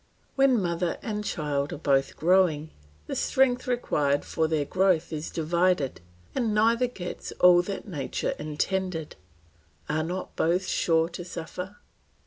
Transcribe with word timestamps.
When 0.33 0.59
mother 0.59 0.97
and 1.03 1.23
child 1.23 1.71
are 1.71 1.77
both 1.77 2.15
growing, 2.17 2.71
the 3.05 3.15
strength 3.15 3.67
required 3.67 4.25
for 4.25 4.47
their 4.47 4.65
growth 4.65 5.13
is 5.13 5.29
divided, 5.29 6.01
and 6.33 6.55
neither 6.55 6.87
gets 6.87 7.31
all 7.33 7.61
that 7.61 7.87
nature 7.87 8.33
intended; 8.39 9.15
are 9.87 10.01
not 10.01 10.35
both 10.35 10.65
sure 10.65 11.07
to 11.09 11.23
suffer? 11.23 11.75